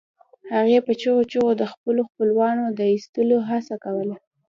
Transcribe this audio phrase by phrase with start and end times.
[0.53, 4.15] هغې په چیغو چیغو د خپلو خپلوانو د ایستلو هڅه کوله